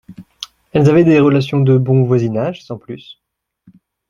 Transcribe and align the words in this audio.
Elles 0.73 0.89
avaient 0.89 1.03
des 1.03 1.19
relations 1.19 1.59
de 1.61 1.77
bon 1.77 2.01
voisinage, 2.05 2.63
sans 2.63 2.79
plus. 2.79 3.21